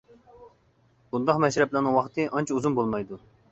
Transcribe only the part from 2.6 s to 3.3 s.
بولمايدۇ.